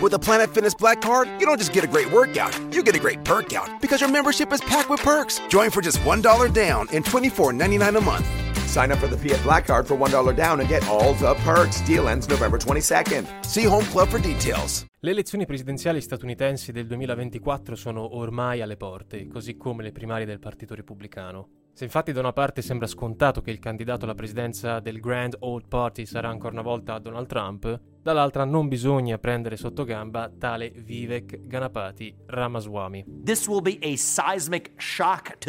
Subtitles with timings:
[0.00, 2.94] With a Planet Fitness Black Card, you don't just get a great workout, you get
[2.94, 5.40] a great perk out because your membership is packed with perks.
[5.48, 8.24] Join for just $1 down and $24.99 a month.
[8.68, 11.80] Sign up for the Fiat Black Card for $1 down and get all the perks.
[11.84, 13.26] Deal ends November 22nd.
[13.44, 14.86] See Home Club for details.
[15.00, 20.38] Le elezioni presidenziali statunitensi del 2024 sono ormai alle porte, così come le primarie del
[20.38, 21.48] Partito Repubblicano.
[21.72, 25.68] Se infatti da una parte sembra scontato che il candidato alla presidenza del Grand Old
[25.68, 31.46] Party sarà ancora una volta Donald Trump, dall'altra non bisogna prendere sotto gamba tale Vivek
[31.46, 33.04] Ganapati Ramaswamy.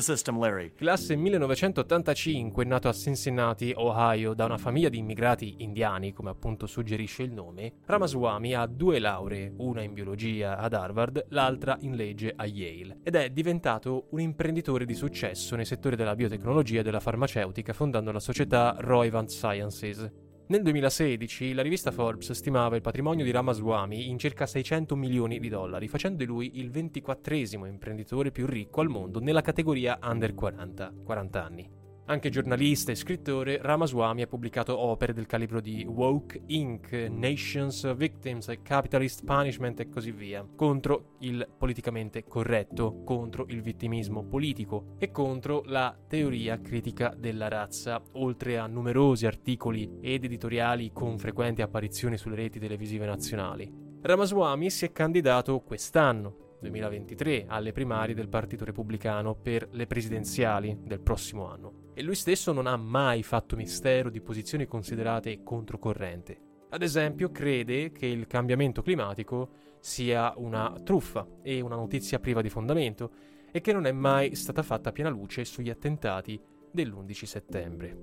[0.00, 0.72] System.
[0.74, 7.22] Classe 1985, nato a Cincinnati, Ohio, da una famiglia di immigrati indiani, come appunto suggerisce
[7.22, 12.46] il nome, Ramaswamy ha due lauree, una in biologia ad Harvard, l'altra in legge a
[12.46, 17.72] Yale, ed è diventato un imprenditore di successo nei settori della biotecnologia e della farmaceutica,
[17.72, 20.29] fondando la società Roivant Sciences.
[20.50, 25.48] Nel 2016 la rivista Forbes stimava il patrimonio di Ramaswamy in circa 600 milioni di
[25.48, 30.92] dollari, facendo di lui il 24esimo imprenditore più ricco al mondo nella categoria under 40,
[31.04, 31.79] 40 anni.
[32.10, 38.52] Anche giornalista e scrittore, Ramaswamy ha pubblicato opere del calibro di Woke Inc., Nations, Victims,
[38.62, 45.62] Capitalist Punishment e così via, contro il politicamente corretto, contro il vittimismo politico e contro
[45.66, 52.34] la teoria critica della razza, oltre a numerosi articoli ed editoriali con frequenti apparizioni sulle
[52.34, 53.72] reti televisive nazionali.
[54.02, 61.00] Ramaswamy si è candidato quest'anno, 2023 alle primarie del Partito Repubblicano per le presidenziali del
[61.00, 66.38] prossimo anno e lui stesso non ha mai fatto mistero di posizioni considerate controcorrente.
[66.70, 69.50] Ad esempio, crede che il cambiamento climatico
[69.80, 73.12] sia una truffa e una notizia priva di fondamento
[73.52, 76.40] e che non è mai stata fatta piena luce sugli attentati
[76.72, 77.98] dell'11 settembre.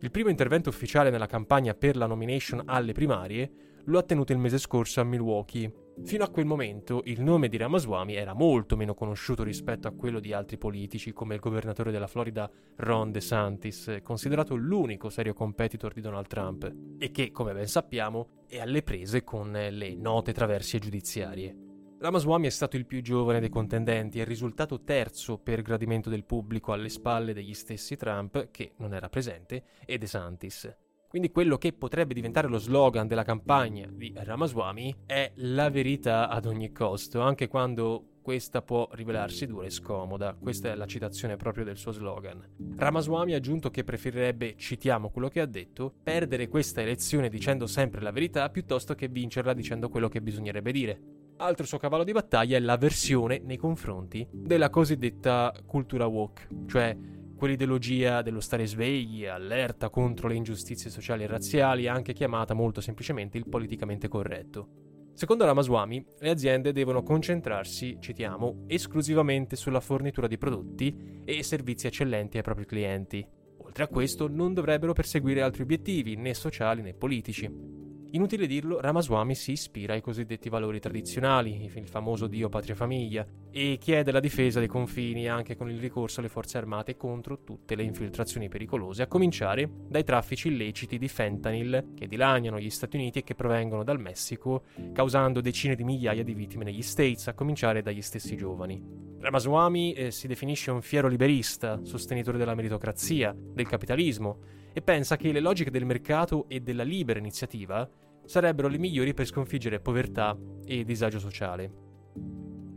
[0.00, 3.52] Il primo intervento ufficiale nella campagna per la nomination alle primarie
[3.84, 5.70] lo ha tenuto il mese scorso a Milwaukee,
[6.04, 10.18] Fino a quel momento il nome di Ramaswamy era molto meno conosciuto rispetto a quello
[10.18, 16.00] di altri politici come il governatore della Florida Ron DeSantis, considerato l'unico serio competitor di
[16.00, 21.56] Donald Trump e che, come ben sappiamo, è alle prese con le note traversie giudiziarie.
[21.98, 26.72] Ramaswamy è stato il più giovane dei contendenti e risultato terzo per gradimento del pubblico
[26.72, 30.74] alle spalle degli stessi Trump, che non era presente, e DeSantis.
[31.12, 36.46] Quindi quello che potrebbe diventare lo slogan della campagna di Ramaswamy è la verità ad
[36.46, 40.34] ogni costo, anche quando questa può rivelarsi dura e scomoda.
[40.40, 42.42] Questa è la citazione proprio del suo slogan.
[42.76, 48.00] Ramaswamy ha aggiunto che preferirebbe, citiamo quello che ha detto, perdere questa elezione dicendo sempre
[48.00, 51.00] la verità piuttosto che vincerla dicendo quello che bisognerebbe dire.
[51.36, 56.96] Altro suo cavallo di battaglia è l'avversione nei confronti della cosiddetta cultura woke, cioè
[57.42, 63.36] quell'ideologia dello stare svegli, allerta contro le ingiustizie sociali e razziali, anche chiamata molto semplicemente
[63.36, 65.10] il politicamente corretto.
[65.12, 72.36] Secondo Ramaswamy, le aziende devono concentrarsi, citiamo, esclusivamente sulla fornitura di prodotti e servizi eccellenti
[72.36, 73.26] ai propri clienti.
[73.56, 77.81] Oltre a questo, non dovrebbero perseguire altri obiettivi, né sociali né politici.
[78.14, 83.78] Inutile dirlo, Ramaswamy si ispira ai cosiddetti valori tradizionali, il famoso Dio patria famiglia, e
[83.80, 87.84] chiede la difesa dei confini anche con il ricorso alle forze armate contro tutte le
[87.84, 93.24] infiltrazioni pericolose, a cominciare dai traffici illeciti di fentanyl che dilaniano gli Stati Uniti e
[93.24, 98.02] che provengono dal Messico, causando decine di migliaia di vittime negli States, a cominciare dagli
[98.02, 99.00] stessi giovani.
[99.20, 105.32] Ramaswamy eh, si definisce un fiero liberista, sostenitore della meritocrazia, del capitalismo, e pensa che
[105.32, 107.88] le logiche del mercato e della libera iniziativa
[108.24, 111.70] sarebbero le migliori per sconfiggere povertà e disagio sociale.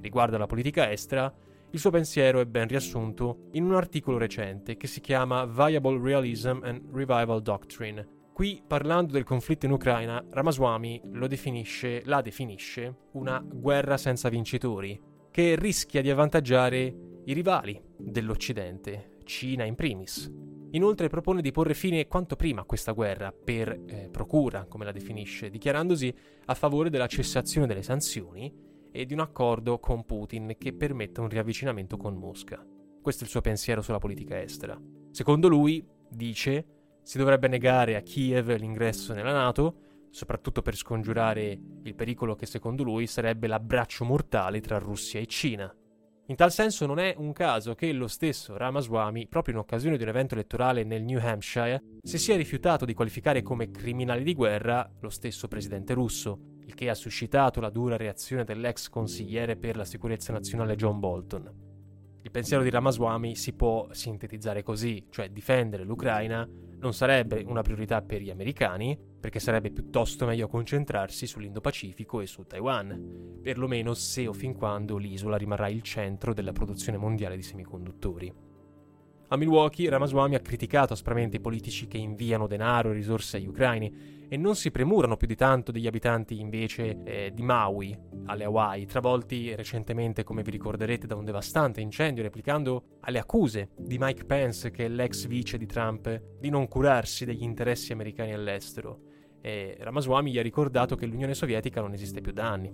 [0.00, 1.32] Riguardo alla politica estera,
[1.70, 6.60] il suo pensiero è ben riassunto in un articolo recente che si chiama Viable Realism
[6.62, 8.06] and Revival Doctrine.
[8.32, 15.00] Qui, parlando del conflitto in Ucraina, Ramaswamy definisce, la definisce una guerra senza vincitori,
[15.30, 16.94] che rischia di avvantaggiare
[17.24, 20.30] i rivali dell'Occidente, Cina in primis,
[20.76, 24.92] Inoltre propone di porre fine quanto prima a questa guerra, per eh, procura, come la
[24.92, 26.14] definisce, dichiarandosi
[26.44, 28.52] a favore della cessazione delle sanzioni
[28.92, 32.62] e di un accordo con Putin che permetta un riavvicinamento con Mosca.
[33.00, 34.78] Questo è il suo pensiero sulla politica estera.
[35.12, 36.66] Secondo lui, dice,
[37.02, 39.78] si dovrebbe negare a Kiev l'ingresso nella Nato,
[40.10, 45.74] soprattutto per scongiurare il pericolo che secondo lui sarebbe l'abbraccio mortale tra Russia e Cina.
[46.28, 50.02] In tal senso non è un caso che lo stesso Ramaswamy, proprio in occasione di
[50.02, 54.90] un evento elettorale nel New Hampshire, si sia rifiutato di qualificare come criminali di guerra
[54.98, 59.84] lo stesso presidente russo, il che ha suscitato la dura reazione dell'ex consigliere per la
[59.84, 61.64] sicurezza nazionale John Bolton.
[62.22, 66.44] Il pensiero di Ramaswamy si può sintetizzare così, cioè difendere l'Ucraina
[66.78, 72.44] non sarebbe una priorità per gli americani, perché sarebbe piuttosto meglio concentrarsi sull'Indo-Pacifico e su
[72.46, 78.32] Taiwan, perlomeno se o fin quando l'isola rimarrà il centro della produzione mondiale di semiconduttori.
[79.26, 84.26] A Milwaukee Ramaswamy ha criticato aspramente i politici che inviano denaro e risorse agli ucraini
[84.28, 88.86] e non si premurano più di tanto degli abitanti invece eh, di Maui, alle Hawaii,
[88.86, 94.70] travolti recentemente, come vi ricorderete, da un devastante incendio, replicando alle accuse di Mike Pence,
[94.70, 99.14] che è l'ex vice di Trump, di non curarsi degli interessi americani all'estero.
[99.46, 102.68] E Ramaswamy gli ha ricordato che l'Unione Sovietica non esiste più da anni.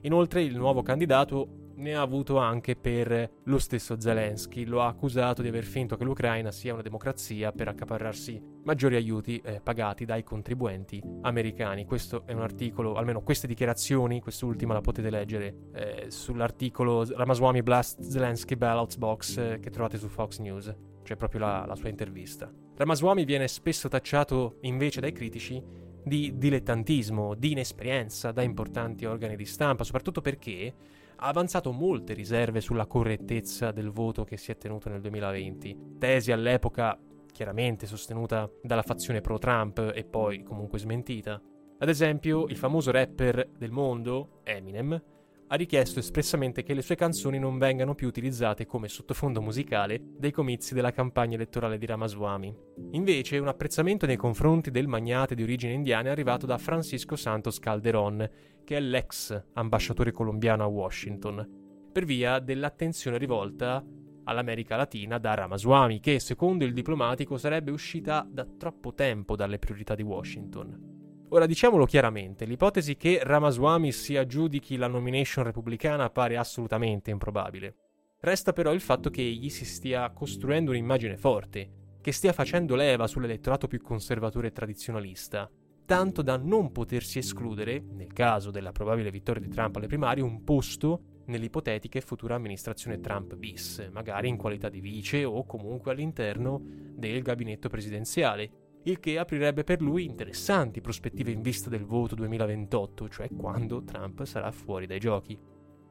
[0.00, 4.64] Inoltre il nuovo candidato ne ha avuto anche per lo stesso Zelensky.
[4.64, 9.38] Lo ha accusato di aver finto che l'Ucraina sia una democrazia per accaparrarsi maggiori aiuti
[9.44, 11.84] eh, pagati dai contribuenti americani.
[11.84, 18.00] Questo è un articolo, almeno queste dichiarazioni, quest'ultima la potete leggere eh, sull'articolo Ramaswamy Blast
[18.00, 20.74] Zelensky Ballots Box eh, che trovate su Fox News.
[21.04, 22.50] C'è proprio la, la sua intervista.
[22.76, 25.62] Ramaswamy viene spesso tacciato invece dai critici
[26.02, 30.74] di dilettantismo, di inesperienza da importanti organi di stampa, soprattutto perché
[31.16, 36.32] ha avanzato molte riserve sulla correttezza del voto che si è tenuto nel 2020, tesi
[36.32, 36.98] all'epoca
[37.32, 41.40] chiaramente sostenuta dalla fazione pro-Trump e poi comunque smentita.
[41.78, 45.02] Ad esempio, il famoso rapper del mondo, Eminem,
[45.46, 50.30] ha richiesto espressamente che le sue canzoni non vengano più utilizzate come sottofondo musicale dei
[50.30, 52.54] comizi della campagna elettorale di Ramaswamy.
[52.92, 57.58] Invece, un apprezzamento nei confronti del magnate di origine indiana è arrivato da Francisco Santos
[57.58, 58.28] Calderón,
[58.64, 61.46] che è l'ex ambasciatore colombiano a Washington,
[61.92, 63.84] per via dell'attenzione rivolta
[64.24, 69.94] all'America Latina da Ramaswamy, che secondo il diplomatico sarebbe uscita da troppo tempo dalle priorità
[69.94, 70.93] di Washington.
[71.34, 77.74] Ora diciamolo chiaramente, l'ipotesi che Ramaswamy si aggiudichi la nomination repubblicana pare assolutamente improbabile.
[78.20, 83.08] Resta però il fatto che egli si stia costruendo un'immagine forte, che stia facendo leva
[83.08, 85.50] sull'elettorato più conservatore e tradizionalista,
[85.84, 90.44] tanto da non potersi escludere, nel caso della probabile vittoria di Trump alle primarie, un
[90.44, 96.60] posto nell'ipotetica e futura amministrazione Trump bis, magari in qualità di vice o comunque all'interno
[96.62, 103.08] del gabinetto presidenziale, il che aprirebbe per lui interessanti prospettive in vista del voto 2028,
[103.08, 105.38] cioè quando Trump sarà fuori dai giochi.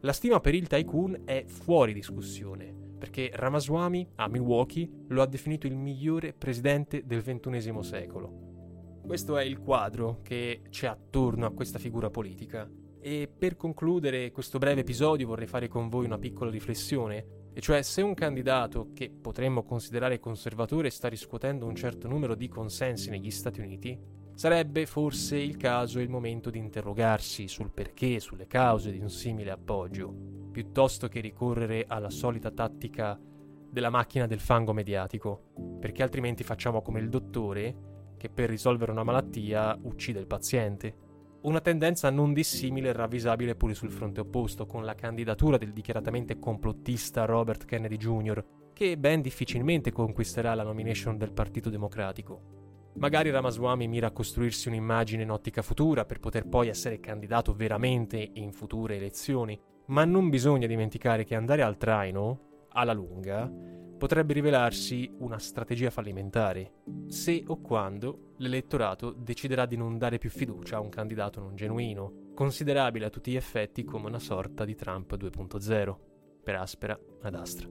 [0.00, 5.66] La stima per il tycoon è fuori discussione, perché Ramaswamy a Milwaukee lo ha definito
[5.66, 9.00] il migliore presidente del XXI secolo.
[9.06, 12.70] Questo è il quadro che c'è attorno a questa figura politica.
[13.00, 17.82] E per concludere questo breve episodio vorrei fare con voi una piccola riflessione, e cioè
[17.82, 23.30] se un candidato che potremmo considerare conservatore sta riscuotendo un certo numero di consensi negli
[23.30, 23.96] Stati Uniti,
[24.34, 29.08] sarebbe forse il caso e il momento di interrogarsi sul perché, sulle cause di un
[29.08, 30.12] simile appoggio,
[30.50, 33.16] piuttosto che ricorrere alla solita tattica
[33.70, 39.04] della macchina del fango mediatico, perché altrimenti facciamo come il dottore che per risolvere una
[39.04, 41.03] malattia uccide il paziente.
[41.44, 46.38] Una tendenza non dissimile e ravvisabile pure sul fronte opposto, con la candidatura del dichiaratamente
[46.38, 48.42] complottista Robert Kennedy Jr.,
[48.72, 52.92] che ben difficilmente conquisterà la nomination del Partito Democratico.
[52.94, 58.30] Magari Ramaswamy mira a costruirsi un'immagine in ottica futura per poter poi essere candidato veramente
[58.32, 63.52] in future elezioni, ma non bisogna dimenticare che andare al traino, alla lunga,
[64.04, 66.72] potrebbe rivelarsi una strategia fallimentare,
[67.08, 72.12] se o quando l'elettorato deciderà di non dare più fiducia a un candidato non genuino,
[72.34, 75.96] considerabile a tutti gli effetti come una sorta di Trump 2.0,
[76.44, 77.66] per aspera ad astra.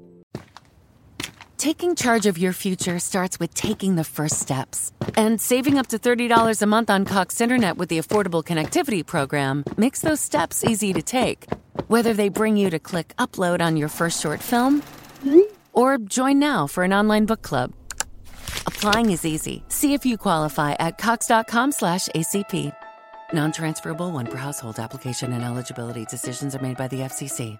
[1.56, 4.92] Taking charge of your future starts with taking the first steps.
[5.16, 9.64] And saving up to $30 a month on Cox Internet with the Affordable Connectivity Program
[9.78, 11.46] makes those steps easy to take.
[11.90, 14.82] Whether they bring you to click upload on your first short film,
[15.74, 17.74] or join now for an online book club.
[18.66, 19.64] Applying is easy.
[19.68, 22.74] See if you qualify at cox.com/acp.
[23.34, 27.60] Non-transferable one per household application and eligibility decisions are made by the FCC.